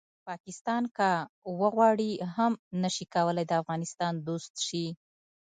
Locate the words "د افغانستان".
3.47-4.13